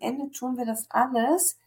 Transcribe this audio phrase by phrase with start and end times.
[0.00, 1.58] Ende tun wir das alles,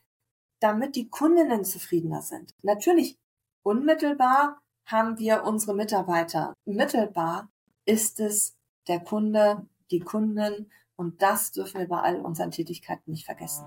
[0.59, 2.53] damit die Kundinnen zufriedener sind.
[2.63, 3.17] Natürlich,
[3.63, 6.53] unmittelbar haben wir unsere Mitarbeiter.
[6.65, 7.49] Mittelbar
[7.85, 8.57] ist es
[8.87, 13.65] der Kunde, die Kunden und das dürfen wir bei all unseren Tätigkeiten nicht vergessen.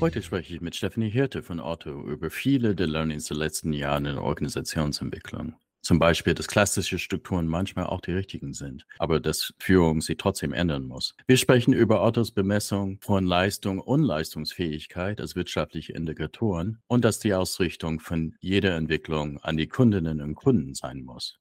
[0.00, 3.98] Heute spreche ich mit Stephanie Hirte von Otto über viele der Learnings der letzten Jahre
[3.98, 5.56] in der Organisationsentwicklung.
[5.88, 10.52] Zum Beispiel, dass klassische Strukturen manchmal auch die richtigen sind, aber dass Führung sie trotzdem
[10.52, 11.14] ändern muss.
[11.26, 17.32] Wir sprechen über Ottos Bemessung von Leistung und Leistungsfähigkeit als wirtschaftliche Indikatoren und dass die
[17.32, 21.38] Ausrichtung von jeder Entwicklung an die Kundinnen und Kunden sein muss.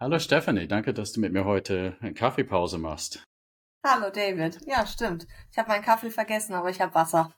[0.00, 3.22] Hallo Stephanie, danke, dass du mit mir heute eine Kaffeepause machst.
[3.86, 4.58] Hallo David.
[4.66, 5.28] Ja, stimmt.
[5.52, 7.32] Ich habe meinen Kaffee vergessen, aber ich habe Wasser.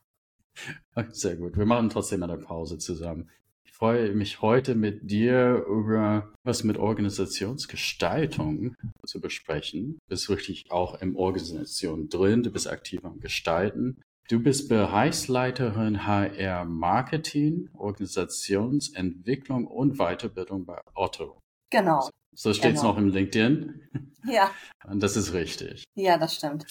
[1.11, 1.59] Sehr gut.
[1.59, 3.28] Wir machen trotzdem eine Pause zusammen.
[3.69, 8.75] Ich freue mich heute mit dir über was mit Organisationsgestaltung
[9.07, 9.99] zu besprechen.
[10.07, 12.42] Du bist richtig auch im Organisation drin.
[12.42, 14.01] Du bist aktiv am Gestalten.
[14.29, 21.39] Du bist Bereichsleiterin HR Marketing, Organisationsentwicklung und Weiterbildung bei Otto.
[21.70, 22.09] Genau.
[22.35, 22.92] So steht es genau.
[22.92, 23.83] noch im LinkedIn.
[24.25, 24.51] Ja.
[24.87, 25.85] Und das ist richtig.
[25.95, 26.67] Ja, das stimmt.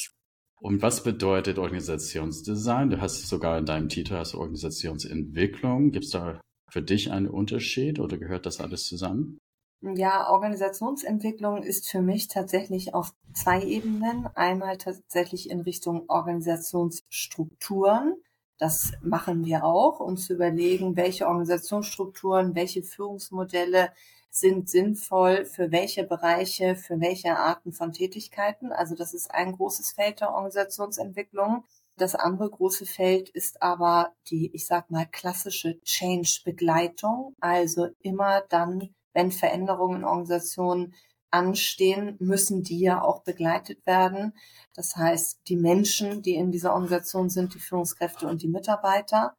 [0.60, 2.92] Und was bedeutet Organisationsdesign?
[2.92, 5.92] Du hast sogar in deinem Titel hast Organisationsentwicklung.
[5.92, 9.40] Gibt es da für dich einen Unterschied oder gehört das alles zusammen?
[9.82, 14.28] Ja, Organisationsentwicklung ist für mich tatsächlich auf zwei Ebenen.
[14.36, 18.16] Einmal tatsächlich in Richtung Organisationsstrukturen.
[18.58, 23.92] Das machen wir auch, um zu überlegen, welche Organisationsstrukturen, welche Führungsmodelle
[24.32, 28.72] sind sinnvoll für welche Bereiche, für welche Arten von Tätigkeiten.
[28.72, 31.64] Also das ist ein großes Feld der Organisationsentwicklung.
[31.98, 37.34] Das andere große Feld ist aber die, ich sag mal, klassische Change-Begleitung.
[37.40, 40.94] Also immer dann, wenn Veränderungen in Organisationen
[41.32, 44.34] anstehen, müssen die ja auch begleitet werden.
[44.76, 49.36] Das heißt, die Menschen, die in dieser Organisation sind, die Führungskräfte und die Mitarbeiter.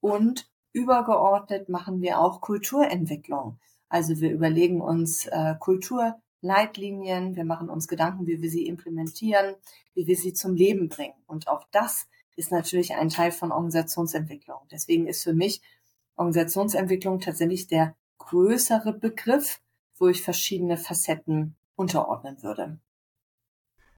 [0.00, 3.58] Und übergeordnet machen wir auch Kulturentwicklung.
[3.90, 5.54] Also wir überlegen uns äh,
[6.40, 9.54] Kulturleitlinien, wir machen uns Gedanken, wie wir sie implementieren,
[9.94, 11.14] wie wir sie zum Leben bringen.
[11.26, 12.06] Und auch das
[12.36, 14.58] ist natürlich ein Teil von Organisationsentwicklung.
[14.70, 15.60] Deswegen ist für mich
[16.16, 19.60] Organisationsentwicklung tatsächlich der größere Begriff,
[19.98, 22.78] wo ich verschiedene Facetten unterordnen würde.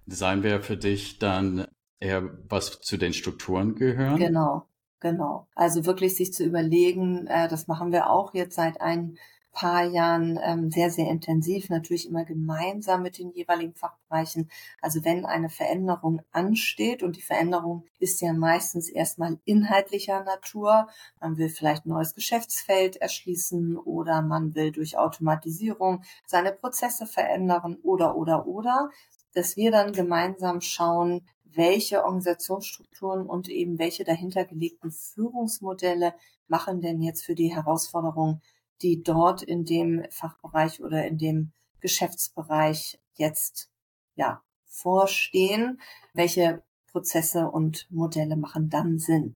[0.06, 1.66] Design wäre für dich dann
[2.00, 4.18] eher was zu den Strukturen gehören?
[4.18, 4.66] Genau,
[4.98, 5.46] genau.
[5.54, 9.16] Also wirklich sich zu überlegen, äh, das machen wir auch jetzt seit ein
[9.52, 14.50] paar Jahren ähm, sehr, sehr intensiv, natürlich immer gemeinsam mit den jeweiligen Fachbereichen.
[14.80, 20.88] Also wenn eine Veränderung ansteht und die Veränderung ist ja meistens erstmal inhaltlicher Natur,
[21.20, 27.76] man will vielleicht ein neues Geschäftsfeld erschließen oder man will durch Automatisierung seine Prozesse verändern
[27.82, 28.90] oder, oder, oder,
[29.34, 36.14] dass wir dann gemeinsam schauen, welche Organisationsstrukturen und eben welche dahintergelegten Führungsmodelle
[36.48, 38.40] machen denn jetzt für die Herausforderung
[38.82, 43.70] die dort in dem Fachbereich oder in dem Geschäftsbereich jetzt
[44.14, 45.80] ja vorstehen,
[46.14, 49.34] welche Prozesse und Modelle machen dann Sinn.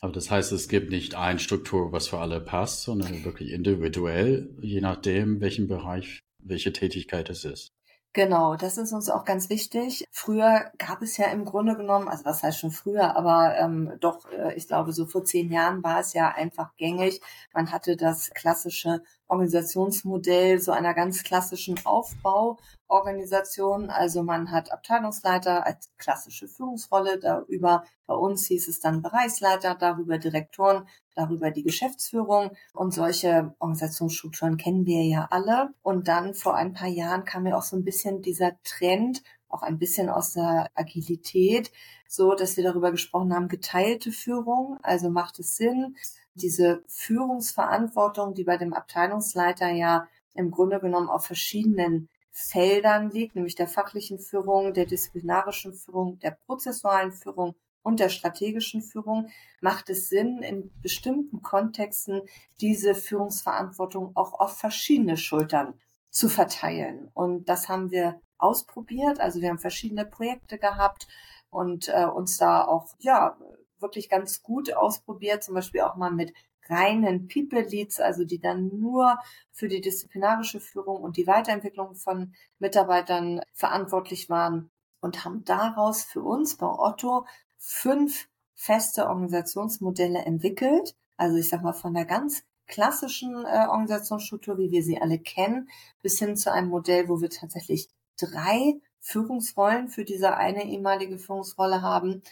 [0.00, 4.56] Aber das heißt, es gibt nicht eine Struktur, was für alle passt, sondern wirklich individuell,
[4.62, 7.68] je nachdem, welchen Bereich, welche Tätigkeit es ist.
[8.12, 10.04] Genau, das ist uns auch ganz wichtig.
[10.10, 14.28] Früher gab es ja im Grunde genommen, also was heißt schon früher, aber ähm, doch,
[14.32, 17.20] äh, ich glaube, so vor zehn Jahren war es ja einfach gängig.
[17.54, 23.88] Man hatte das klassische Organisationsmodell so einer ganz klassischen Aufbauorganisation.
[23.88, 30.18] Also man hat Abteilungsleiter als klassische Führungsrolle, darüber bei uns hieß es dann Bereichsleiter, darüber
[30.18, 32.50] Direktoren, darüber die Geschäftsführung.
[32.74, 35.70] Und solche Organisationsstrukturen kennen wir ja alle.
[35.82, 39.62] Und dann vor ein paar Jahren kam ja auch so ein bisschen dieser Trend, auch
[39.62, 41.70] ein bisschen aus der Agilität,
[42.08, 44.78] so dass wir darüber gesprochen haben, geteilte Führung.
[44.82, 45.94] Also macht es Sinn,
[46.42, 53.54] diese Führungsverantwortung, die bei dem Abteilungsleiter ja im Grunde genommen auf verschiedenen Feldern liegt, nämlich
[53.54, 59.28] der fachlichen Führung, der disziplinarischen Führung, der prozessualen Führung und der strategischen Führung,
[59.60, 62.22] macht es Sinn, in bestimmten Kontexten
[62.60, 65.74] diese Führungsverantwortung auch auf verschiedene Schultern
[66.10, 67.08] zu verteilen.
[67.14, 69.20] Und das haben wir ausprobiert.
[69.20, 71.08] Also wir haben verschiedene Projekte gehabt
[71.50, 73.36] und äh, uns da auch ja
[73.82, 76.32] wirklich ganz gut ausprobiert, zum Beispiel auch mal mit
[76.68, 79.18] reinen People Leads, also die dann nur
[79.50, 86.22] für die disziplinarische Führung und die Weiterentwicklung von Mitarbeitern verantwortlich waren und haben daraus für
[86.22, 87.26] uns bei Otto
[87.58, 90.94] fünf feste Organisationsmodelle entwickelt.
[91.16, 95.68] Also ich sag mal von der ganz klassischen äh, Organisationsstruktur, wie wir sie alle kennen,
[96.02, 97.88] bis hin zu einem Modell, wo wir tatsächlich
[98.18, 102.22] drei Führungsrollen für diese eine ehemalige Führungsrolle haben.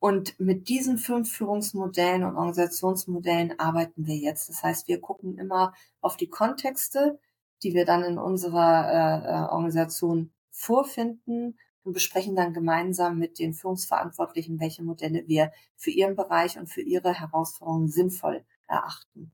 [0.00, 4.48] Und mit diesen fünf Führungsmodellen und Organisationsmodellen arbeiten wir jetzt.
[4.48, 7.18] Das heißt, wir gucken immer auf die Kontexte,
[7.62, 13.54] die wir dann in unserer äh, äh Organisation vorfinden und besprechen dann gemeinsam mit den
[13.54, 19.32] Führungsverantwortlichen, welche Modelle wir für ihren Bereich und für ihre Herausforderungen sinnvoll erachten.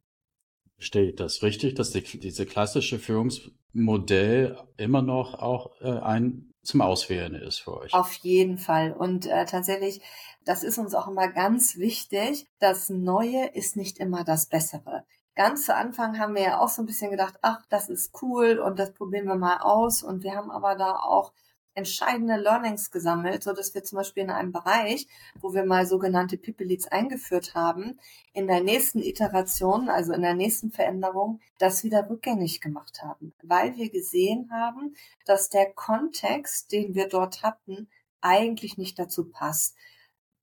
[0.78, 7.34] Steht das richtig, dass die, diese klassische Führungsmodell immer noch auch äh, ein zum Auswählen
[7.34, 7.94] ist für euch?
[7.94, 8.92] Auf jeden Fall.
[8.92, 10.00] Und äh, tatsächlich,
[10.44, 12.46] das ist uns auch immer ganz wichtig.
[12.58, 15.04] Das Neue ist nicht immer das Bessere.
[15.34, 18.58] Ganz zu Anfang haben wir ja auch so ein bisschen gedacht, ach, das ist cool
[18.58, 20.02] und das probieren wir mal aus.
[20.02, 21.32] Und wir haben aber da auch
[21.74, 25.06] entscheidende Learnings gesammelt, so dass wir zum Beispiel in einem Bereich,
[25.40, 27.98] wo wir mal sogenannte People Leads eingeführt haben,
[28.32, 33.76] in der nächsten Iteration, also in der nächsten Veränderung, das wieder rückgängig gemacht haben, weil
[33.76, 34.94] wir gesehen haben,
[35.26, 37.88] dass der Kontext, den wir dort hatten,
[38.20, 39.76] eigentlich nicht dazu passt.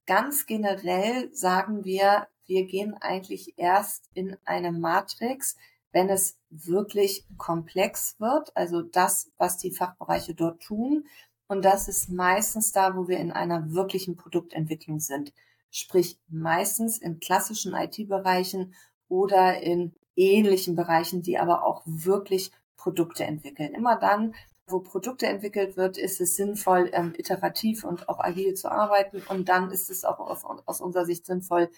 [0.06, 5.56] Ganz generell sagen wir, wir gehen eigentlich erst in eine Matrix,
[5.92, 11.06] wenn es wirklich komplex wird, also das, was die Fachbereiche dort tun.
[11.46, 15.32] Und das ist meistens da, wo wir in einer wirklichen Produktentwicklung sind.
[15.70, 18.74] Sprich, meistens in klassischen IT-Bereichen
[19.08, 23.74] oder in ähnlichen Bereichen, die aber auch wirklich Produkte entwickeln.
[23.74, 24.34] Immer dann,
[24.66, 29.22] wo Produkte entwickelt wird, ist es sinnvoll, ähm, iterativ und auch agil zu arbeiten.
[29.28, 31.70] Und dann ist es auch aus, aus unserer Sicht sinnvoll,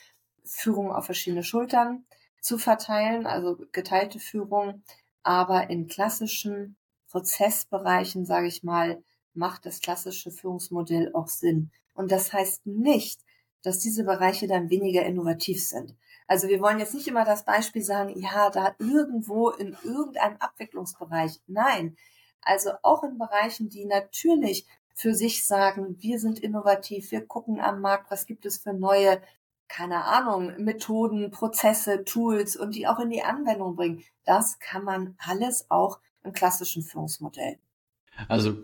[0.44, 2.04] Führung auf verschiedene Schultern
[2.44, 4.82] zu verteilen, also geteilte Führung.
[5.22, 6.76] Aber in klassischen
[7.08, 9.02] Prozessbereichen, sage ich mal,
[9.32, 11.70] macht das klassische Führungsmodell auch Sinn.
[11.94, 13.20] Und das heißt nicht,
[13.62, 15.96] dass diese Bereiche dann weniger innovativ sind.
[16.26, 21.40] Also wir wollen jetzt nicht immer das Beispiel sagen, ja, da irgendwo in irgendeinem Abwicklungsbereich.
[21.46, 21.96] Nein.
[22.42, 27.80] Also auch in Bereichen, die natürlich für sich sagen, wir sind innovativ, wir gucken am
[27.80, 29.22] Markt, was gibt es für neue
[29.74, 34.04] keine Ahnung, Methoden, Prozesse, Tools und die auch in die Anwendung bringen.
[34.24, 37.58] Das kann man alles auch im klassischen Führungsmodell.
[38.28, 38.56] Also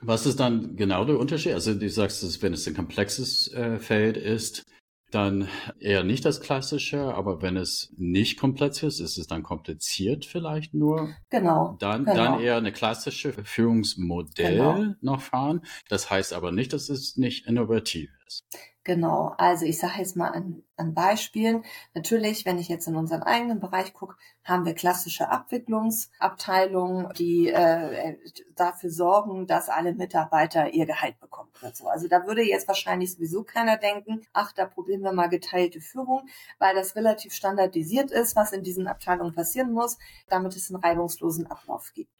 [0.00, 1.54] was ist dann genau der Unterschied?
[1.54, 4.64] Also du sagst, dass wenn es ein komplexes äh, Feld ist,
[5.10, 5.48] dann
[5.78, 10.74] eher nicht das Klassische, aber wenn es nicht komplex ist, ist es dann kompliziert vielleicht
[10.74, 11.10] nur.
[11.28, 11.76] Genau.
[11.80, 12.16] Dann, genau.
[12.16, 14.94] dann eher eine klassische Führungsmodell genau.
[15.00, 15.62] noch fahren.
[15.88, 18.44] Das heißt aber nicht, dass es nicht innovativ ist.
[18.84, 21.64] Genau, also ich sage jetzt mal an, an Beispielen.
[21.94, 28.16] Natürlich, wenn ich jetzt in unseren eigenen Bereich gucke, haben wir klassische Abwicklungsabteilungen, die äh,
[28.56, 31.42] dafür sorgen, dass alle Mitarbeiter ihr Gehalt bekommen
[31.72, 31.88] so.
[31.88, 36.28] Also da würde jetzt wahrscheinlich sowieso keiner denken, ach, da probieren wir mal geteilte Führung,
[36.58, 39.98] weil das relativ standardisiert ist, was in diesen Abteilungen passieren muss,
[40.28, 42.12] damit es einen reibungslosen Ablauf gibt.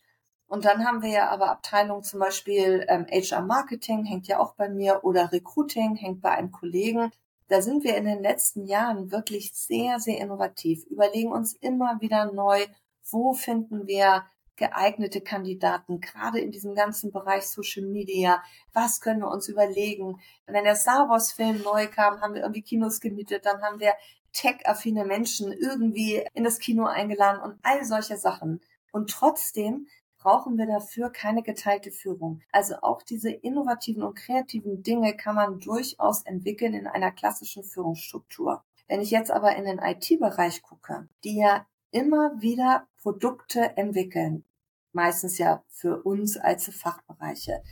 [0.52, 4.52] Und dann haben wir ja aber Abteilungen, zum Beispiel ähm, HR Marketing hängt ja auch
[4.54, 7.10] bei mir oder Recruiting hängt bei einem Kollegen.
[7.48, 12.30] Da sind wir in den letzten Jahren wirklich sehr, sehr innovativ, überlegen uns immer wieder
[12.30, 12.66] neu,
[13.10, 14.26] wo finden wir
[14.56, 18.42] geeignete Kandidaten, gerade in diesem ganzen Bereich Social Media.
[18.74, 20.20] Was können wir uns überlegen?
[20.44, 23.94] Wenn der Star Wars Film neu kam, haben wir irgendwie Kinos gemietet, dann haben wir
[24.34, 28.60] tech-affine Menschen irgendwie in das Kino eingeladen und all solche Sachen.
[28.92, 29.86] Und trotzdem
[30.22, 32.42] brauchen wir dafür keine geteilte Führung.
[32.52, 38.62] Also auch diese innovativen und kreativen Dinge kann man durchaus entwickeln in einer klassischen Führungsstruktur.
[38.86, 44.44] Wenn ich jetzt aber in den IT-Bereich gucke, die ja immer wieder Produkte entwickeln,
[44.92, 47.62] meistens ja für uns als Fachbereiche,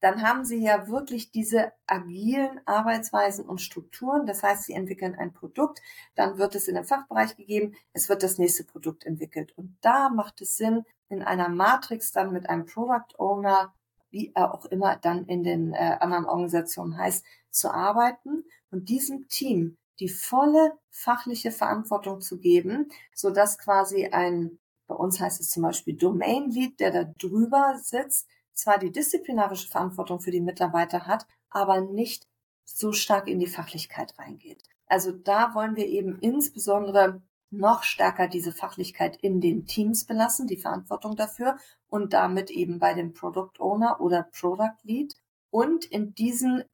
[0.00, 4.26] dann haben sie ja wirklich diese agilen Arbeitsweisen und Strukturen.
[4.26, 5.82] Das heißt, sie entwickeln ein Produkt,
[6.14, 9.56] dann wird es in den Fachbereich gegeben, es wird das nächste Produkt entwickelt.
[9.56, 13.74] Und da macht es Sinn, in einer Matrix dann mit einem Product Owner,
[14.10, 19.28] wie er auch immer dann in den äh, anderen Organisationen heißt, zu arbeiten und diesem
[19.28, 25.50] Team die volle fachliche Verantwortung zu geben, so dass quasi ein, bei uns heißt es
[25.50, 31.06] zum Beispiel Domain Lead, der da drüber sitzt, zwar die disziplinarische Verantwortung für die Mitarbeiter
[31.06, 32.26] hat, aber nicht
[32.64, 34.62] so stark in die Fachlichkeit reingeht.
[34.86, 40.56] Also da wollen wir eben insbesondere noch stärker diese Fachlichkeit in den Teams belassen, die
[40.56, 41.56] Verantwortung dafür
[41.88, 45.14] und damit eben bei dem Product Owner oder Product Lead.
[45.50, 46.64] Und in diesen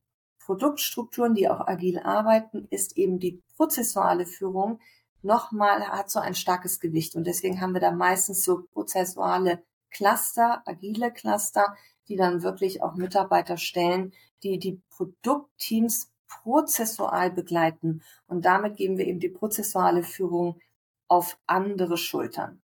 [0.45, 4.80] Produktstrukturen, die auch agil arbeiten, ist eben die prozessuale Führung
[5.23, 7.16] nochmal, hat so ein starkes Gewicht.
[7.16, 11.76] Und deswegen haben wir da meistens so prozessuale Cluster, agile Cluster,
[12.09, 14.12] die dann wirklich auch Mitarbeiter stellen,
[14.43, 18.02] die die Produktteams prozessual begleiten.
[18.26, 20.61] Und damit geben wir eben die prozessuale Führung
[21.09, 22.62] auf andere Schultern.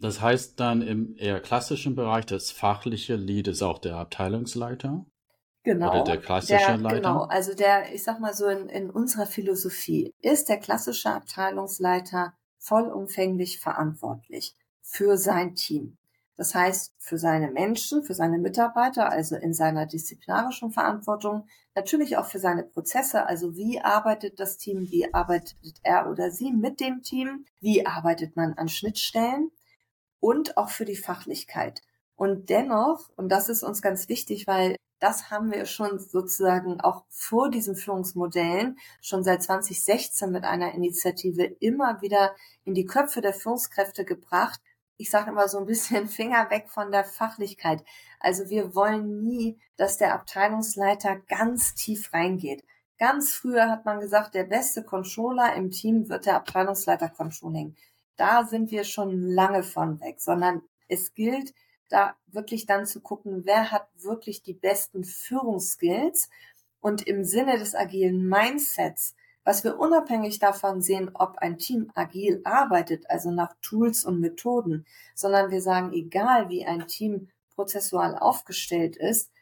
[0.00, 5.04] Das heißt dann im eher klassischen Bereich, das fachliche Lead ist auch der Abteilungsleiter?
[5.62, 5.90] Genau.
[5.90, 6.96] Oder der klassische der, Leiter?
[6.96, 12.32] Genau, also der, ich sag mal so, in, in unserer Philosophie ist der klassische Abteilungsleiter
[12.58, 15.98] vollumfänglich verantwortlich für sein Team.
[16.40, 22.24] Das heißt, für seine Menschen, für seine Mitarbeiter, also in seiner disziplinarischen Verantwortung, natürlich auch
[22.24, 27.02] für seine Prozesse, also wie arbeitet das Team, wie arbeitet er oder sie mit dem
[27.02, 29.50] Team, wie arbeitet man an Schnittstellen
[30.18, 31.82] und auch für die Fachlichkeit.
[32.16, 37.04] Und dennoch, und das ist uns ganz wichtig, weil das haben wir schon sozusagen auch
[37.10, 43.34] vor diesen Führungsmodellen schon seit 2016 mit einer Initiative immer wieder in die Köpfe der
[43.34, 44.62] Führungskräfte gebracht.
[45.00, 47.82] Ich sage immer so ein bisschen Finger weg von der Fachlichkeit.
[48.20, 52.62] Also wir wollen nie, dass der Abteilungsleiter ganz tief reingeht.
[52.98, 57.76] Ganz früher hat man gesagt, der beste Controller im Team wird der Abteilungsleiter Controlling.
[58.16, 61.54] Da sind wir schon lange von weg, sondern es gilt,
[61.88, 66.28] da wirklich dann zu gucken, wer hat wirklich die besten Führungsskills
[66.80, 69.14] und im Sinne des agilen Mindsets,
[69.50, 74.86] was wir unabhängig davon sehen, ob ein Team agil arbeitet, also nach Tools und Methoden,
[75.16, 79.32] sondern wir sagen, egal wie ein Team prozessual aufgestellt ist,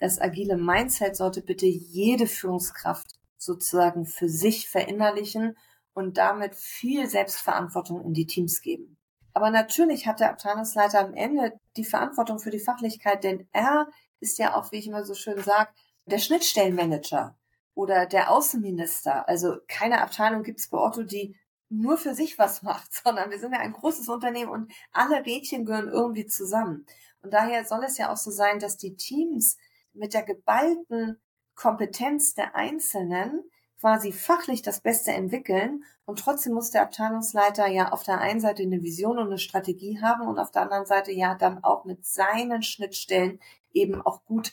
[0.00, 3.06] das agile Mindset sollte bitte jede Führungskraft
[3.38, 5.56] sozusagen für sich verinnerlichen
[5.94, 8.96] und damit viel Selbstverantwortung in die Teams geben.
[9.32, 13.86] Aber natürlich hat der Abteilungsleiter am Ende die Verantwortung für die Fachlichkeit, denn er
[14.18, 15.70] ist ja auch, wie ich immer so schön sage,
[16.06, 17.36] der Schnittstellenmanager
[17.74, 19.28] oder der Außenminister.
[19.28, 21.36] Also keine Abteilung gibt es bei Otto, die
[21.68, 25.64] nur für sich was macht, sondern wir sind ja ein großes Unternehmen und alle Rädchen
[25.64, 26.86] gehören irgendwie zusammen.
[27.22, 29.56] Und daher soll es ja auch so sein, dass die Teams
[29.92, 31.20] mit der geballten
[31.54, 33.44] Kompetenz der Einzelnen
[33.78, 38.62] quasi fachlich das Beste entwickeln und trotzdem muss der Abteilungsleiter ja auf der einen Seite
[38.62, 42.06] eine Vision und eine Strategie haben und auf der anderen Seite ja dann auch mit
[42.06, 43.40] seinen Schnittstellen
[43.72, 44.52] eben auch gut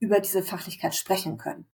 [0.00, 1.66] über diese Fachlichkeit sprechen können.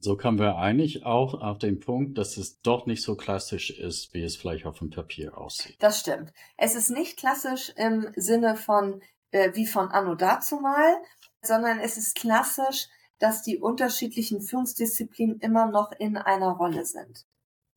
[0.00, 4.14] So kommen wir eigentlich auch auf den Punkt, dass es doch nicht so klassisch ist,
[4.14, 5.76] wie es vielleicht auf dem Papier aussieht.
[5.78, 6.32] Das stimmt.
[6.56, 10.96] Es ist nicht klassisch im Sinne von äh, wie von Anno dazu mal,
[11.42, 12.88] sondern es ist klassisch
[13.20, 17.26] dass die unterschiedlichen Führungsdisziplinen immer noch in einer Rolle sind.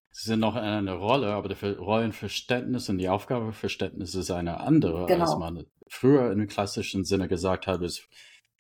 [0.10, 5.06] Sie sind noch in einer Rolle, aber das Rollenverständnis und die Aufgabeverständnis ist eine andere,
[5.06, 5.26] genau.
[5.26, 8.08] als man früher im klassischen Sinne gesagt hat, ist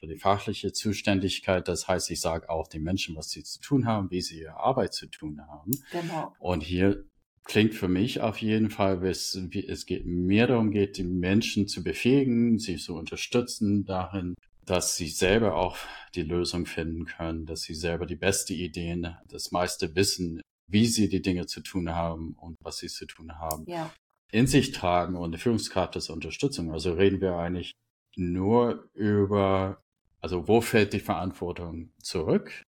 [0.03, 1.65] für die fachliche Zuständigkeit.
[1.69, 4.57] Das heißt, ich sage auch den Menschen, was sie zu tun haben, wie sie ihre
[4.57, 5.71] Arbeit zu tun haben.
[5.93, 6.35] Genau.
[6.39, 7.05] Und hier
[7.45, 11.05] klingt für mich auf jeden Fall, wie es, wie es geht, mehr darum geht, die
[11.05, 15.77] Menschen zu befähigen, sie zu unterstützen darin, dass sie selber auch
[16.15, 21.07] die Lösung finden können, dass sie selber die beste Ideen, das meiste Wissen, wie sie
[21.07, 23.89] die Dinge zu tun haben und was sie zu tun haben, ja.
[24.33, 26.73] in sich tragen und die Führungskraft ist Unterstützung.
[26.73, 27.71] Also reden wir eigentlich
[28.15, 29.82] nur über,
[30.23, 32.63] also wo fällt die Verantwortung zurück?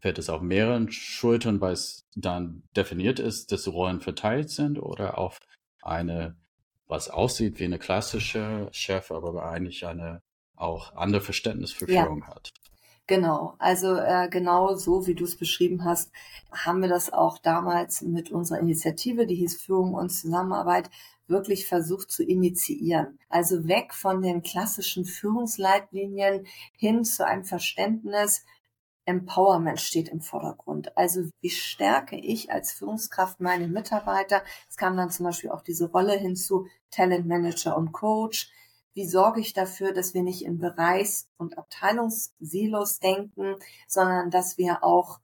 [0.00, 5.16] Fällt es auf mehreren Schultern, weil es dann definiert ist, dass Rollen verteilt sind oder
[5.16, 5.38] auf
[5.80, 6.36] eine,
[6.88, 10.20] was aussieht wie eine klassische Chef, aber eigentlich eine
[10.56, 12.34] auch andere Verständnis für Führung ja.
[12.34, 12.50] hat.
[13.06, 16.12] Genau, also äh, genau so, wie du es beschrieben hast,
[16.52, 20.90] haben wir das auch damals mit unserer Initiative, die hieß Führung und Zusammenarbeit,
[21.30, 23.18] wirklich versucht zu initiieren.
[23.28, 26.46] Also weg von den klassischen Führungsleitlinien
[26.76, 28.44] hin zu einem Verständnis,
[29.06, 30.96] Empowerment steht im Vordergrund.
[30.96, 34.42] Also wie stärke ich als Führungskraft meine Mitarbeiter?
[34.68, 38.50] Es kam dann zum Beispiel auch diese Rolle hinzu, Talent Manager und Coach
[38.94, 43.56] wie sorge ich dafür, dass wir nicht in Bereichs- und Abteilungssilos denken,
[43.86, 45.20] sondern dass wir auch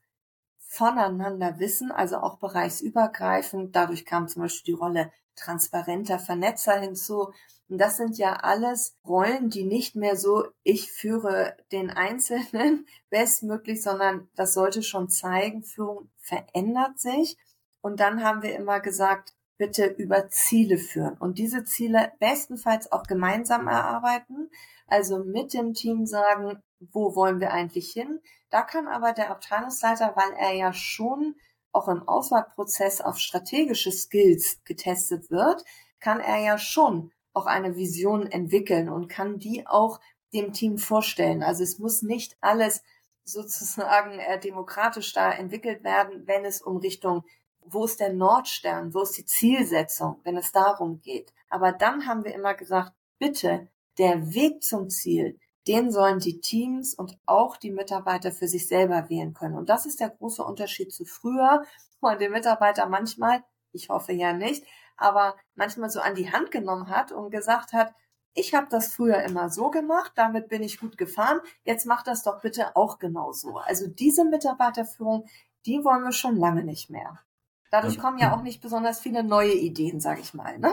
[0.58, 3.74] voneinander wissen, also auch bereichsübergreifend.
[3.74, 7.32] Dadurch kam zum Beispiel die Rolle transparenter Vernetzer hinzu.
[7.68, 13.82] Und das sind ja alles Rollen, die nicht mehr so, ich führe den Einzelnen bestmöglich,
[13.82, 17.36] sondern das sollte schon zeigen, Führung verändert sich.
[17.80, 23.04] Und dann haben wir immer gesagt, bitte über Ziele führen und diese Ziele bestenfalls auch
[23.04, 24.50] gemeinsam erarbeiten,
[24.86, 28.20] also mit dem Team sagen, wo wollen wir eigentlich hin?
[28.50, 31.36] Da kann aber der Abteilungsleiter, weil er ja schon
[31.72, 35.64] auch im Auswahlprozess auf strategische Skills getestet wird,
[36.00, 40.00] kann er ja schon auch eine Vision entwickeln und kann die auch
[40.32, 41.42] dem Team vorstellen.
[41.42, 42.82] Also es muss nicht alles
[43.24, 47.24] sozusagen äh, demokratisch da entwickelt werden, wenn es um Richtung
[47.68, 51.32] wo ist der Nordstern, wo ist die Zielsetzung, wenn es darum geht.
[51.48, 53.68] Aber dann haben wir immer gesagt, bitte,
[53.98, 59.08] der Weg zum Ziel, den sollen die Teams und auch die Mitarbeiter für sich selber
[59.08, 59.56] wählen können.
[59.56, 61.64] Und das ist der große Unterschied zu früher,
[62.00, 63.42] wo die Mitarbeiter manchmal,
[63.72, 64.64] ich hoffe ja nicht,
[64.96, 67.92] aber manchmal so an die Hand genommen hat und gesagt hat,
[68.34, 72.22] ich habe das früher immer so gemacht, damit bin ich gut gefahren, jetzt mach das
[72.22, 73.56] doch bitte auch genauso.
[73.58, 75.26] Also diese Mitarbeiterführung,
[75.64, 77.18] die wollen wir schon lange nicht mehr.
[77.70, 80.58] Dadurch kommen ja auch nicht besonders viele neue Ideen, sage ich mal.
[80.58, 80.72] Ne?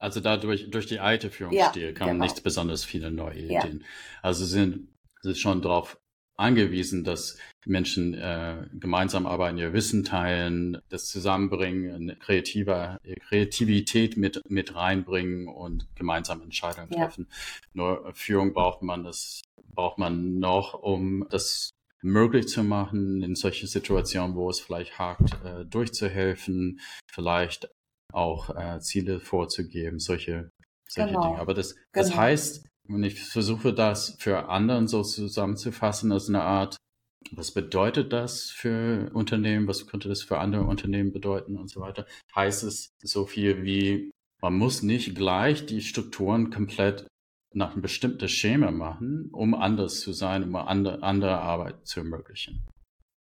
[0.00, 2.24] Also dadurch, durch die alte Führungsstil ja, kamen genau.
[2.24, 3.80] nicht besonders viele neue Ideen.
[3.80, 3.86] Ja.
[4.22, 4.88] Also sind,
[5.20, 6.00] sind schon darauf
[6.36, 14.74] angewiesen, dass Menschen äh, gemeinsam arbeiten, ihr Wissen teilen, das zusammenbringen, kreativer Kreativität mit mit
[14.74, 17.04] reinbringen und gemeinsam Entscheidungen ja.
[17.04, 17.28] treffen.
[17.74, 19.42] Nur Führung braucht man das
[19.74, 21.70] braucht man noch, um das
[22.02, 27.68] möglich zu machen, in solche Situationen, wo es vielleicht hakt, äh, durchzuhelfen, vielleicht
[28.12, 30.50] auch äh, Ziele vorzugeben, solche,
[30.88, 31.28] solche genau.
[31.28, 31.38] Dinge.
[31.40, 32.22] Aber das, das genau.
[32.22, 36.76] heißt, und ich versuche das für anderen so zusammenzufassen als eine Art,
[37.32, 42.06] was bedeutet das für Unternehmen, was könnte das für andere Unternehmen bedeuten und so weiter.
[42.34, 47.06] Heißt es so viel wie, man muss nicht gleich die Strukturen komplett
[47.52, 52.64] nach einem bestimmten Schema machen, um anders zu sein, um andere, andere Arbeit zu ermöglichen.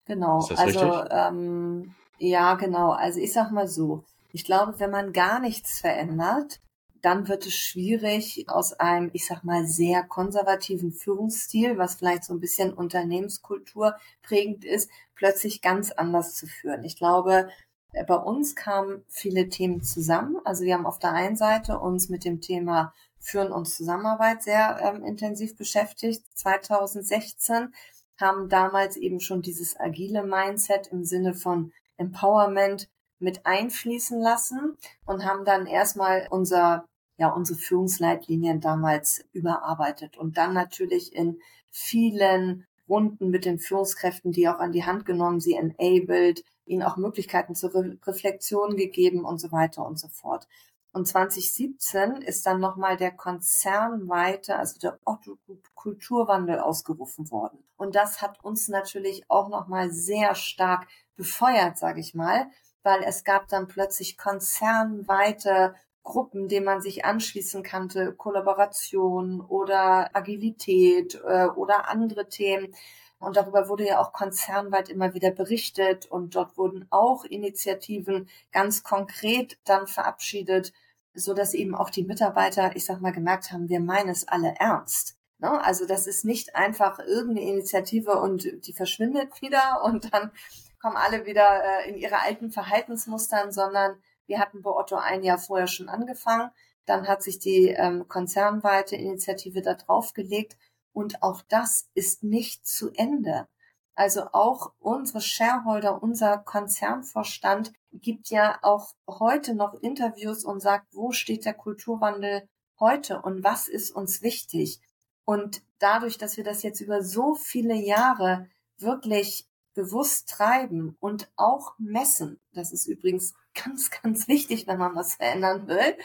[0.05, 2.91] Genau, also ähm, ja, genau.
[2.91, 6.59] Also ich sag mal so, ich glaube, wenn man gar nichts verändert,
[7.01, 12.33] dann wird es schwierig, aus einem, ich sag mal, sehr konservativen Führungsstil, was vielleicht so
[12.33, 16.83] ein bisschen Unternehmenskultur prägend ist, plötzlich ganz anders zu führen.
[16.83, 17.49] Ich glaube,
[17.93, 20.37] äh, bei uns kamen viele Themen zusammen.
[20.43, 24.79] Also wir haben auf der einen Seite uns mit dem Thema Führen und Zusammenarbeit sehr
[24.81, 26.23] ähm, intensiv beschäftigt.
[26.35, 27.73] 2016
[28.19, 35.25] haben damals eben schon dieses agile Mindset im Sinne von Empowerment mit einfließen lassen und
[35.25, 36.85] haben dann erstmal unser
[37.17, 44.47] ja unsere Führungsleitlinien damals überarbeitet und dann natürlich in vielen Runden mit den Führungskräften, die
[44.47, 49.39] auch an die Hand genommen, sie enabled, ihnen auch Möglichkeiten zur Re Reflexion gegeben und
[49.39, 50.47] so weiter und so fort.
[50.93, 55.37] Und 2017 ist dann nochmal der konzernweite, also der Otto
[55.75, 57.63] Kulturwandel ausgerufen worden.
[57.75, 62.47] Und das hat uns natürlich auch nochmal sehr stark befeuert, sage ich mal,
[62.87, 71.19] weil es gab dann plötzlich konzernweite Gruppen, denen man sich anschließen kannte, Kollaboration oder Agilität
[71.27, 72.73] äh, oder andere Themen.
[73.19, 78.83] Und darüber wurde ja auch konzernweit immer wieder berichtet und dort wurden auch Initiativen ganz
[78.83, 80.71] konkret dann verabschiedet,
[81.13, 84.55] so dass eben auch die Mitarbeiter, ich sag mal, gemerkt haben, wir meinen es alle
[84.59, 85.17] ernst.
[85.39, 85.61] Ne?
[85.61, 90.31] Also das ist nicht einfach irgendeine Initiative und die verschwindet wieder und dann
[90.79, 95.37] kommen alle wieder äh, in ihre alten Verhaltensmustern, sondern wir hatten bei Otto ein Jahr
[95.37, 96.51] vorher schon angefangen.
[96.85, 100.57] Dann hat sich die ähm, konzernweite Initiative da draufgelegt.
[100.93, 103.47] Und auch das ist nicht zu Ende.
[103.95, 111.11] Also auch unsere Shareholder, unser Konzernvorstand gibt ja auch heute noch Interviews und sagt, wo
[111.11, 112.47] steht der Kulturwandel
[112.79, 114.81] heute und was ist uns wichtig?
[115.25, 121.75] Und dadurch, dass wir das jetzt über so viele Jahre wirklich bewusst treiben und auch
[121.77, 125.95] messen, das ist übrigens ganz, ganz wichtig, wenn man was verändern will.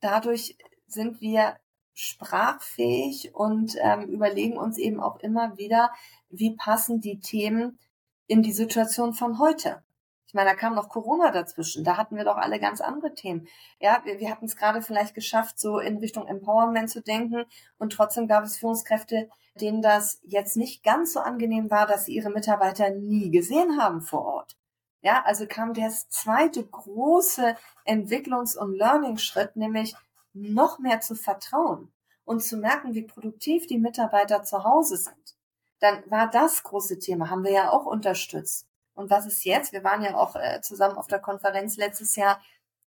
[0.00, 1.56] Dadurch sind wir
[1.94, 5.92] sprachfähig und ähm, überlegen uns eben auch immer wieder,
[6.30, 7.78] wie passen die Themen
[8.26, 9.84] in die Situation von heute.
[10.26, 11.84] Ich meine, da kam noch Corona dazwischen.
[11.84, 13.46] Da hatten wir doch alle ganz andere Themen.
[13.80, 17.44] Ja, wir, wir hatten es gerade vielleicht geschafft, so in Richtung Empowerment zu denken.
[17.78, 19.28] Und trotzdem gab es Führungskräfte,
[19.60, 24.02] denen das jetzt nicht ganz so angenehm war, dass sie ihre Mitarbeiter nie gesehen haben
[24.02, 24.56] vor Ort.
[25.00, 29.94] Ja, also kam der zweite große Entwicklungs- und Learning-Schritt, nämlich
[30.32, 31.92] noch mehr zu vertrauen
[32.24, 35.36] und zu merken, wie produktiv die Mitarbeiter zu Hause sind.
[35.78, 38.66] Dann war das große Thema, haben wir ja auch unterstützt.
[38.96, 39.72] Und was ist jetzt?
[39.72, 42.40] Wir waren ja auch äh, zusammen auf der Konferenz letztes Jahr.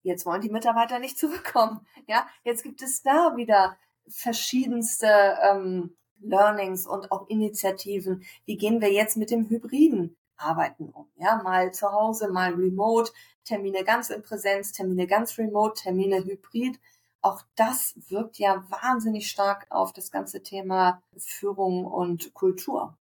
[0.03, 1.87] Jetzt wollen die Mitarbeiter nicht zurückkommen.
[2.07, 5.07] Ja, jetzt gibt es da wieder verschiedenste
[5.43, 8.25] ähm, Learnings und auch Initiativen.
[8.45, 11.07] Wie gehen wir jetzt mit dem Hybriden Arbeiten um.
[11.17, 13.11] Ja, mal zu Hause, mal remote,
[13.43, 16.79] Termine ganz in Präsenz, Termine ganz remote, Termine hybrid.
[17.21, 22.97] Auch das wirkt ja wahnsinnig stark auf das ganze Thema Führung und Kultur.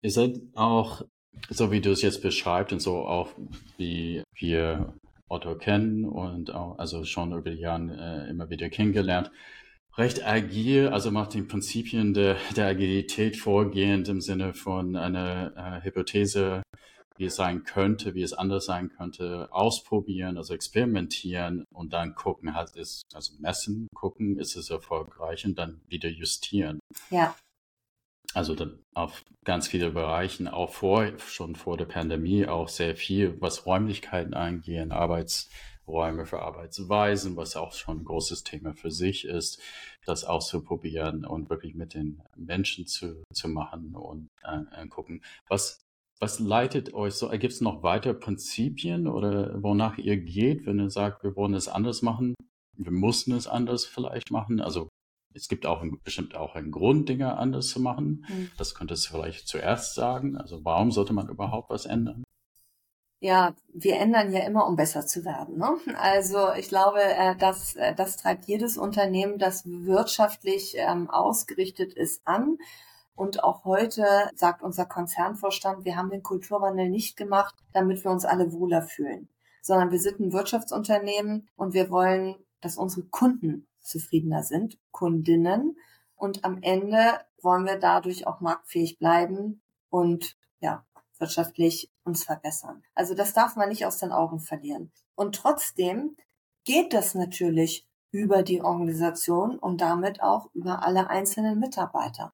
[0.00, 1.02] Ihr seid auch,
[1.48, 3.30] so wie du es jetzt beschreibst und so auch
[3.76, 4.94] wie wir
[5.28, 9.30] Otto kennen und auch, also schon über die Jahre äh, immer wieder kennengelernt,
[9.96, 15.84] recht agil, also macht den Prinzipien der, der Agilität vorgehend im Sinne von einer äh,
[15.84, 16.62] Hypothese,
[17.16, 22.54] wie es sein könnte, wie es anders sein könnte, ausprobieren, also experimentieren und dann gucken,
[22.54, 26.78] halt ist, also messen, gucken, ist es erfolgreich und dann wieder justieren.
[27.10, 27.34] Ja.
[28.34, 28.56] Also
[28.94, 34.34] auf ganz viele Bereichen, auch vor, schon vor der Pandemie, auch sehr viel, was Räumlichkeiten
[34.34, 35.50] angeht, Arbeits,
[35.86, 39.60] Räume für Arbeitsweisen, was auch schon ein großes Thema für sich ist,
[40.06, 45.82] das auszuprobieren und wirklich mit den Menschen zu, zu machen und äh, gucken, was
[46.22, 47.28] was leitet euch so?
[47.30, 51.66] Gibt es noch weitere Prinzipien oder wonach ihr geht, wenn ihr sagt, wir wollen es
[51.66, 52.36] anders machen?
[52.76, 54.60] Wir mussten es anders vielleicht machen.
[54.60, 54.88] Also
[55.34, 58.24] es gibt auch bestimmt auch einen Grund, Dinge anders zu machen.
[58.28, 58.50] Mhm.
[58.58, 60.36] Das könntest du vielleicht zuerst sagen.
[60.36, 62.24] Also warum sollte man überhaupt was ändern?
[63.20, 65.56] Ja, wir ändern ja immer, um besser zu werden.
[65.56, 65.76] Ne?
[65.96, 72.26] Also ich glaube, äh, das, äh, das treibt jedes Unternehmen, das wirtschaftlich ähm, ausgerichtet ist,
[72.26, 72.58] an.
[73.14, 78.24] Und auch heute sagt unser Konzernvorstand, wir haben den Kulturwandel nicht gemacht, damit wir uns
[78.24, 79.28] alle wohler fühlen,
[79.60, 85.76] sondern wir sind ein Wirtschaftsunternehmen und wir wollen, dass unsere Kunden zufriedener sind, Kundinnen.
[86.14, 90.86] Und am Ende wollen wir dadurch auch marktfähig bleiben und ja,
[91.18, 92.82] wirtschaftlich uns verbessern.
[92.94, 94.92] Also das darf man nicht aus den Augen verlieren.
[95.14, 96.16] Und trotzdem
[96.64, 102.32] geht das natürlich über die Organisation und damit auch über alle einzelnen Mitarbeiter.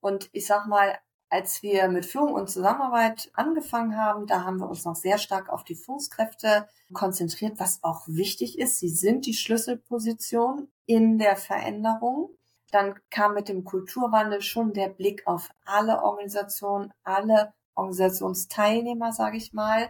[0.00, 0.98] Und ich sag mal,
[1.32, 5.48] als wir mit Führung und Zusammenarbeit angefangen haben, da haben wir uns noch sehr stark
[5.48, 8.80] auf die Führungskräfte konzentriert, was auch wichtig ist.
[8.80, 12.36] Sie sind die Schlüsselposition in der Veränderung.
[12.70, 19.54] Dann kam mit dem Kulturwandel schon der Blick auf alle Organisationen, alle Organisationsteilnehmer, sage ich
[19.54, 19.88] mal.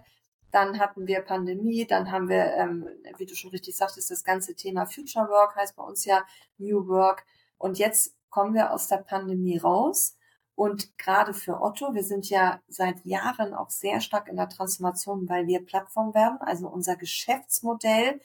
[0.52, 4.54] Dann hatten wir Pandemie, dann haben wir, ähm, wie du schon richtig sagtest, das ganze
[4.54, 6.24] Thema Future Work heißt bei uns ja
[6.58, 7.26] New Work.
[7.58, 10.16] Und jetzt kommen wir aus der Pandemie raus.
[10.54, 15.28] Und gerade für Otto, wir sind ja seit Jahren auch sehr stark in der Transformation,
[15.28, 16.38] weil wir Plattform werden.
[16.40, 18.20] Also unser Geschäftsmodell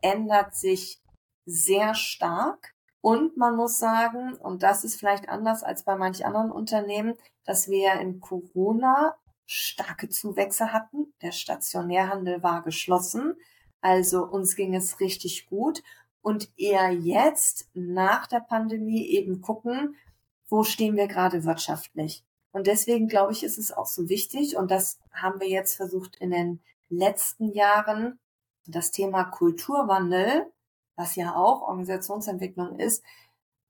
[0.00, 1.00] ändert sich
[1.44, 2.74] sehr stark.
[3.00, 7.14] Und man muss sagen, und das ist vielleicht anders als bei manch anderen Unternehmen,
[7.44, 11.12] dass wir in Corona starke Zuwächse hatten.
[11.20, 13.34] Der Stationärhandel war geschlossen.
[13.80, 15.82] Also uns ging es richtig gut
[16.22, 19.96] und eher jetzt nach der Pandemie eben gucken,
[20.52, 22.22] wo stehen wir gerade wirtschaftlich.
[22.52, 26.16] Und deswegen glaube ich, ist es auch so wichtig und das haben wir jetzt versucht
[26.16, 26.60] in den
[26.90, 28.20] letzten Jahren,
[28.66, 30.52] das Thema Kulturwandel,
[30.94, 33.02] was ja auch Organisationsentwicklung ist,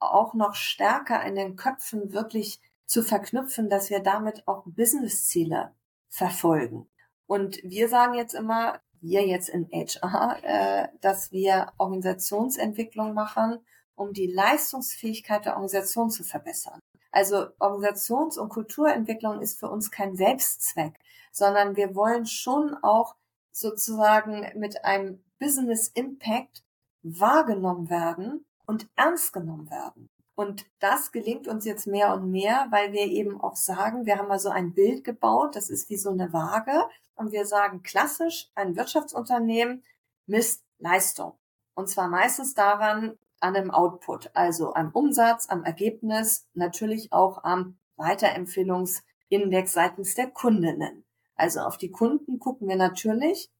[0.01, 5.73] auch noch stärker in den Köpfen wirklich zu verknüpfen, dass wir damit auch Businessziele
[6.09, 6.91] verfolgen.
[7.29, 13.61] Und wir sagen jetzt immer, wir jetzt in HR, äh, dass wir Organisationsentwicklung machen,
[13.95, 16.81] um die Leistungsfähigkeit der Organisation zu verbessern.
[17.11, 20.95] Also Organisations- und Kulturentwicklung ist für uns kein Selbstzweck,
[21.31, 23.17] sondern wir wollen schon auch
[23.53, 26.65] sozusagen mit einem Business Impact
[27.03, 30.09] wahrgenommen werden und ernst genommen werden.
[30.35, 34.29] Und das gelingt uns jetzt mehr und mehr, weil wir eben auch sagen, wir haben
[34.29, 36.89] mal so ein Bild gebaut, das ist wie so eine Waage.
[37.15, 39.85] Und wir sagen klassisch, ein Wirtschaftsunternehmen
[40.27, 41.35] misst Leistung.
[41.75, 47.79] Und zwar meistens daran, an einem Output, also am Umsatz, am Ergebnis, natürlich auch am
[47.97, 51.05] Weiterempfehlungsindex seitens der Kundinnen.
[51.35, 53.51] Also auf die Kunden gucken wir natürlich,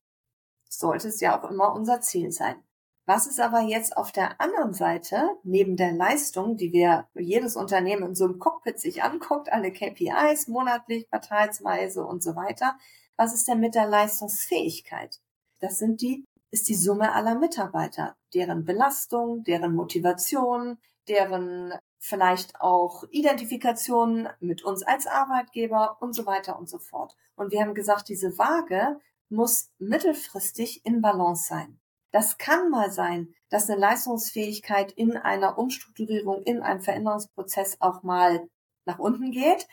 [0.69, 2.63] sollte es ja auch immer unser Ziel sein.
[3.05, 8.05] Was ist aber jetzt auf der anderen Seite, neben der Leistung, die wir jedes Unternehmen
[8.11, 12.77] in so einem Cockpit sich anguckt, alle KPIs, monatlich, quartalsweise und so weiter,
[13.17, 15.21] was ist denn mit der Leistungsfähigkeit?
[15.61, 23.05] Das sind die, ist die Summe aller Mitarbeiter, deren Belastung, deren Motivation, deren vielleicht auch
[23.11, 27.17] Identifikation mit uns als Arbeitgeber und so weiter und so fort.
[27.37, 31.79] Und wir haben gesagt, diese Waage muss mittelfristig in Balance sein.
[32.11, 38.49] Das kann mal sein, dass eine Leistungsfähigkeit in einer Umstrukturierung, in einem Veränderungsprozess auch mal
[38.85, 39.67] nach unten geht,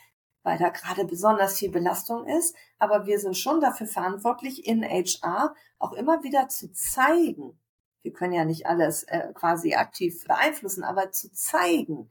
[0.43, 2.55] weil da gerade besonders viel Belastung ist.
[2.77, 7.59] Aber wir sind schon dafür verantwortlich, in HR auch immer wieder zu zeigen,
[8.01, 12.09] wir können ja nicht alles äh, quasi aktiv beeinflussen, aber zu zeigen,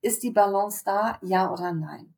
[0.00, 2.14] ist die Balance da, ja oder nein?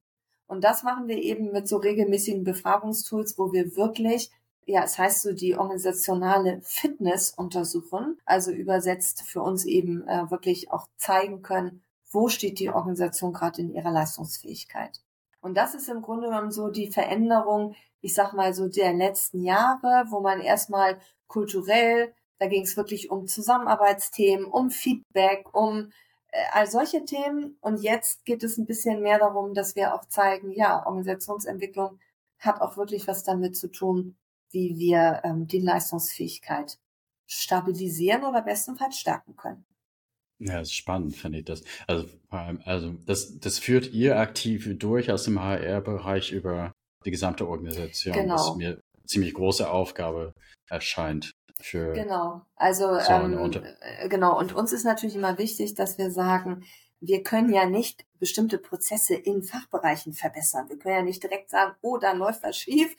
[0.47, 4.31] Und das machen wir eben mit so regelmäßigen Befragungstools, wo wir wirklich
[4.71, 10.71] ja, es heißt so die organisationale Fitness untersuchen, also übersetzt für uns eben äh, wirklich
[10.71, 15.01] auch zeigen können, wo steht die Organisation gerade in ihrer Leistungsfähigkeit.
[15.41, 19.43] Und das ist im Grunde genommen so die Veränderung, ich sag mal so der letzten
[19.43, 25.93] Jahre, wo man erstmal kulturell, da ging es wirklich um Zusammenarbeitsthemen, um Feedback, um
[26.33, 27.59] äh, all solche Themen.
[27.61, 32.01] Und jetzt geht es ein bisschen mehr darum, dass wir auch zeigen, ja, Organisationsentwicklung
[32.39, 34.17] hat auch wirklich was damit zu tun,
[34.51, 36.79] wie wir ähm, die Leistungsfähigkeit
[37.27, 39.67] stabilisieren oder bestenfalls stärken können.
[40.39, 41.63] Ja, das ist spannend, finde ich das.
[41.87, 42.09] Also,
[42.65, 46.73] also das, das führt ihr aktiv durch aus dem HR-Bereich über
[47.05, 48.35] die gesamte Organisation, genau.
[48.35, 50.33] was mir ziemlich große Aufgabe
[50.71, 51.33] erscheint.
[51.63, 52.43] Für genau.
[52.57, 54.39] Also so ähm, äh, genau.
[54.39, 56.65] Und uns ist natürlich immer wichtig, dass wir sagen,
[57.01, 60.69] wir können ja nicht bestimmte Prozesse in Fachbereichen verbessern.
[60.69, 62.95] Wir können ja nicht direkt sagen, oh, da läuft was schief,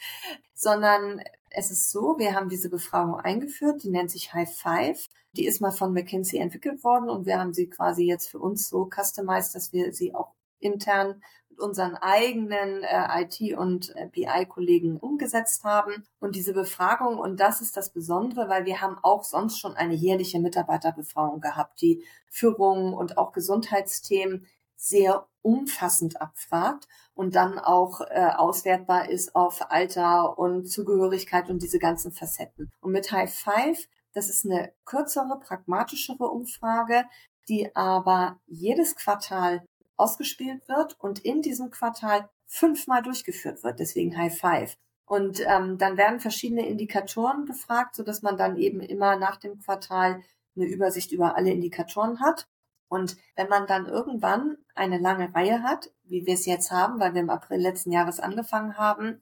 [0.54, 1.22] sondern
[1.52, 5.08] es ist so, wir haben diese Befragung eingeführt, die nennt sich High Five.
[5.34, 8.68] Die ist mal von McKinsey entwickelt worden und wir haben sie quasi jetzt für uns
[8.68, 11.22] so customized, dass wir sie auch intern
[11.62, 16.04] unseren eigenen äh, IT- und äh, BI-Kollegen umgesetzt haben.
[16.20, 19.94] Und diese Befragung, und das ist das Besondere, weil wir haben auch sonst schon eine
[19.94, 24.46] jährliche Mitarbeiterbefragung gehabt, die Führung und auch Gesundheitsthemen
[24.76, 31.80] sehr umfassend abfragt und dann auch äh, auswertbar ist auf Alter und Zugehörigkeit und diese
[31.80, 32.72] ganzen Facetten.
[32.82, 37.06] Und mit High Five, das ist eine kürzere, pragmatischere Umfrage,
[37.48, 39.64] die aber jedes Quartal
[40.02, 44.78] ausgespielt wird und in diesem Quartal fünfmal durchgeführt wird, deswegen High Five.
[45.06, 49.60] Und ähm, dann werden verschiedene Indikatoren befragt, so dass man dann eben immer nach dem
[49.60, 50.22] Quartal
[50.56, 52.48] eine Übersicht über alle Indikatoren hat.
[52.88, 57.14] Und wenn man dann irgendwann eine lange Reihe hat, wie wir es jetzt haben, weil
[57.14, 59.22] wir im April letzten Jahres angefangen haben,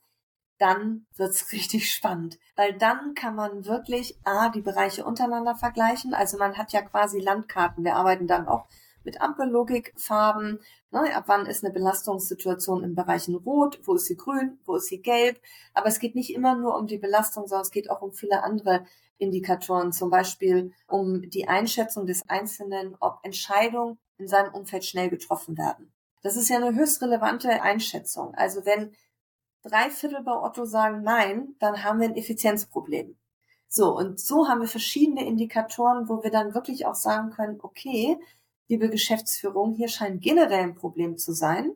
[0.59, 6.13] dann wird's richtig spannend, weil dann kann man wirklich a die Bereiche untereinander vergleichen.
[6.13, 7.83] Also man hat ja quasi Landkarten.
[7.83, 8.67] Wir arbeiten dann auch
[9.03, 10.59] mit Ampellogikfarben.
[10.91, 13.79] Ne, ab wann ist eine Belastungssituation im Bereich Rot?
[13.83, 14.59] Wo ist sie grün?
[14.65, 15.39] Wo ist sie gelb?
[15.73, 18.43] Aber es geht nicht immer nur um die Belastung, sondern es geht auch um viele
[18.43, 18.85] andere
[19.17, 25.57] Indikatoren, zum Beispiel um die Einschätzung des Einzelnen, ob Entscheidungen in seinem Umfeld schnell getroffen
[25.57, 25.91] werden.
[26.21, 28.33] Das ist ja eine höchst relevante Einschätzung.
[28.35, 28.93] Also wenn
[29.63, 33.17] drei Viertel bei Otto sagen Nein, dann haben wir ein Effizienzproblem.
[33.67, 38.17] So, und so haben wir verschiedene Indikatoren, wo wir dann wirklich auch sagen können, okay,
[38.69, 41.73] liebe Geschäftsführung, hier scheint generell ein Problem zu sein.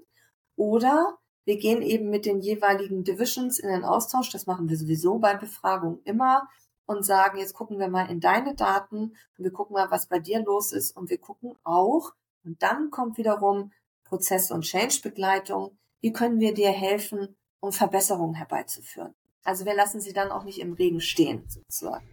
[0.55, 5.19] Oder wir gehen eben mit den jeweiligen Divisions in den Austausch, das machen wir sowieso
[5.19, 6.47] bei Befragungen immer,
[6.85, 10.19] und sagen, jetzt gucken wir mal in deine Daten und wir gucken mal, was bei
[10.19, 12.11] dir los ist und wir gucken auch,
[12.43, 13.71] und dann kommt wiederum
[14.03, 19.13] Prozess- und Change-Begleitung, wie können wir dir helfen, um Verbesserungen herbeizuführen.
[19.43, 22.07] Also wir lassen sie dann auch nicht im Regen stehen, sozusagen.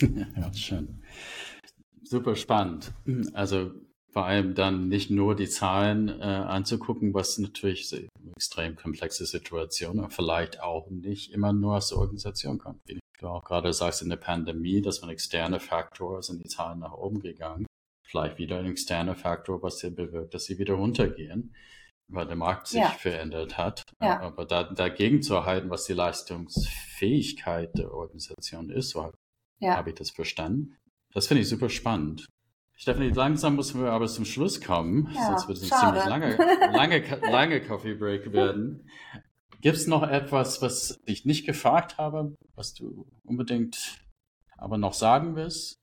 [0.36, 1.02] Ja, schön.
[2.02, 2.92] Super spannend.
[3.34, 3.72] Also
[4.14, 9.98] vor allem dann nicht nur die Zahlen äh, anzugucken, was natürlich eine extrem komplexe Situation
[9.98, 12.80] und vielleicht auch nicht immer nur aus der Organisation kommt.
[12.86, 16.78] Wie du auch gerade sagst, in der Pandemie, dass man externe Faktor sind die Zahlen
[16.78, 17.66] nach oben gegangen.
[18.06, 21.52] Vielleicht wieder ein externer Faktor, was hier bewirkt, dass sie wieder runtergehen,
[22.08, 22.90] weil der Markt sich ja.
[22.90, 23.82] verändert hat.
[24.00, 24.20] Ja.
[24.20, 29.10] Aber da, dagegen zu erhalten, was die Leistungsfähigkeit der Organisation ist, so
[29.58, 29.74] ja.
[29.74, 30.76] habe ich das verstanden.
[31.12, 32.26] Das finde ich super spannend.
[32.76, 36.36] Stefanie, langsam müssen wir aber zum Schluss kommen, ja, sonst wird es ein ziemlich lange,
[36.72, 38.88] lange, lange Coffee Break werden.
[39.60, 43.98] Gibt es noch etwas, was ich nicht gefragt habe, was du unbedingt
[44.58, 45.80] aber noch sagen willst?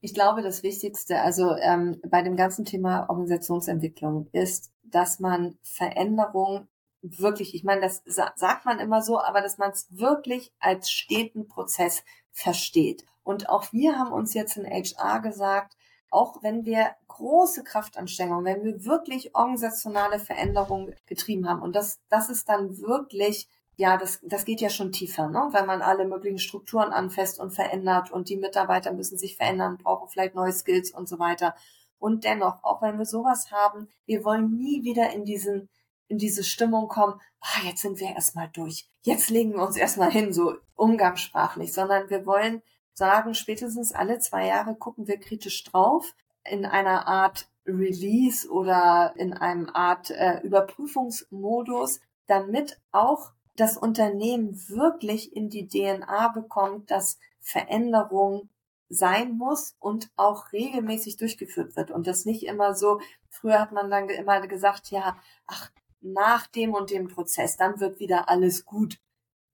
[0.00, 6.68] Ich glaube, das Wichtigste, also ähm, bei dem ganzen Thema Organisationsentwicklung, ist, dass man Veränderung
[7.02, 11.48] wirklich, ich meine, das sagt man immer so, aber dass man es wirklich als steten
[11.48, 13.04] Prozess versteht.
[13.22, 15.76] Und auch wir haben uns jetzt in HR gesagt,
[16.12, 21.62] auch wenn wir große Kraftanstrengungen, wenn wir wirklich organisationale Veränderungen getrieben haben.
[21.62, 25.48] Und das, das ist dann wirklich, ja, das, das geht ja schon tiefer, ne?
[25.52, 30.08] wenn man alle möglichen Strukturen anfasst und verändert und die Mitarbeiter müssen sich verändern, brauchen
[30.08, 31.54] vielleicht neue Skills und so weiter.
[31.98, 35.68] Und dennoch, auch wenn wir sowas haben, wir wollen nie wieder in diesen
[36.12, 38.86] in diese Stimmung kommen, ah, jetzt sind wir erstmal durch.
[39.00, 42.60] Jetzt legen wir uns erstmal hin, so umgangssprachlich, sondern wir wollen
[42.94, 49.32] sagen, spätestens alle zwei Jahre gucken wir kritisch drauf in einer Art Release oder in
[49.32, 58.48] einem Art äh, Überprüfungsmodus, damit auch das Unternehmen wirklich in die DNA bekommt, dass Veränderung
[58.88, 63.00] sein muss und auch regelmäßig durchgeführt wird und das nicht immer so,
[63.30, 68.00] früher hat man dann immer gesagt, ja, ach, nach dem und dem Prozess, dann wird
[68.00, 68.98] wieder alles gut.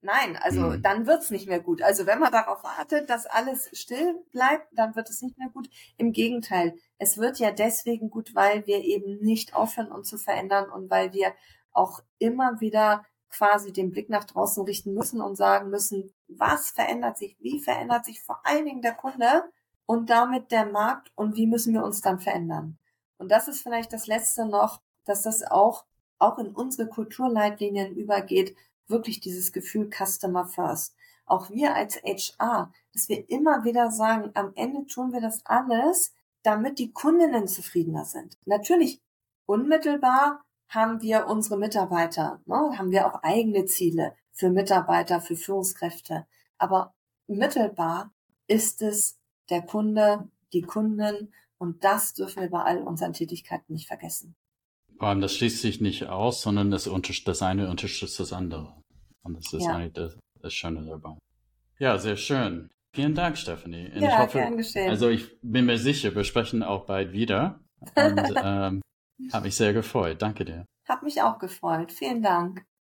[0.01, 0.81] Nein, also mhm.
[0.81, 1.81] dann wird's nicht mehr gut.
[1.81, 5.69] Also wenn man darauf wartet, dass alles still bleibt, dann wird es nicht mehr gut.
[5.97, 10.69] Im Gegenteil, es wird ja deswegen gut, weil wir eben nicht aufhören, uns zu verändern
[10.69, 11.33] und weil wir
[11.73, 17.17] auch immer wieder quasi den Blick nach draußen richten müssen und sagen müssen, was verändert
[17.17, 19.43] sich, wie verändert sich vor allen Dingen der Kunde
[19.85, 22.77] und damit der Markt und wie müssen wir uns dann verändern.
[23.17, 25.85] Und das ist vielleicht das Letzte noch, dass das auch,
[26.17, 28.55] auch in unsere Kulturleitlinien übergeht,
[28.89, 30.95] wirklich dieses Gefühl Customer First.
[31.25, 36.13] Auch wir als HR, dass wir immer wieder sagen, am Ende tun wir das alles,
[36.43, 38.37] damit die Kundinnen zufriedener sind.
[38.45, 39.01] Natürlich
[39.45, 46.25] unmittelbar haben wir unsere Mitarbeiter, ne, haben wir auch eigene Ziele für Mitarbeiter, für Führungskräfte.
[46.57, 46.93] Aber
[47.27, 48.11] mittelbar
[48.47, 53.87] ist es der Kunde, die Kunden und das dürfen wir bei all unseren Tätigkeiten nicht
[53.87, 54.35] vergessen.
[54.97, 56.89] Vor allem, das schließt sich nicht aus, sondern das,
[57.25, 58.78] das eine unterstützt das andere.
[59.23, 59.75] Und das ist ja.
[59.75, 61.17] eigentlich das, das Schöne dabei.
[61.77, 62.69] Ja, sehr schön.
[62.93, 63.91] Vielen Dank, Stephanie.
[63.93, 64.89] Und ja, ich hoffe, gern geschehen.
[64.89, 67.59] Also ich bin mir sicher, wir sprechen auch bald wieder.
[67.95, 68.81] Und ähm,
[69.31, 70.21] habe mich sehr gefreut.
[70.21, 70.65] Danke dir.
[70.87, 71.91] Hab mich auch gefreut.
[71.91, 72.65] Vielen Dank.